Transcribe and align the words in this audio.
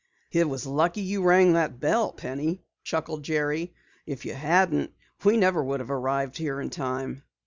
"It 0.31 0.49
was 0.49 0.65
lucky 0.65 1.01
you 1.01 1.21
rang 1.21 1.53
that 1.53 1.79
bell, 1.79 2.11
Penny," 2.11 2.63
chuckled 2.83 3.21
Jerry. 3.21 3.75
"If 4.07 4.25
you 4.25 4.33
hadn't, 4.33 4.93
we 5.23 5.37
never 5.37 5.63
would 5.63 5.79
have 5.79 5.91
arrived 5.91 6.37
here 6.39 6.59
in 6.59 6.71
time." 6.71 7.21